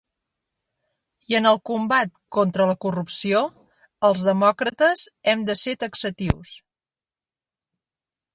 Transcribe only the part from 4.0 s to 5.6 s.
els demòcrates hem de